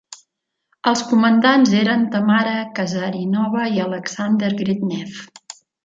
Els 0.91 1.03
comandants 1.09 1.75
eren 1.81 2.07
Tamara 2.17 2.55
Kazarinova 2.81 3.71
i 3.77 3.79
Aleksandr 3.87 4.51
Gridnev. 4.65 5.23